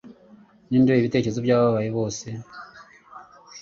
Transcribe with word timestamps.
ninde 0.67 0.87
ureba 0.89 1.01
ibitekerezo 1.01 1.39
byabababaye 1.45 1.89
bose 1.97 2.27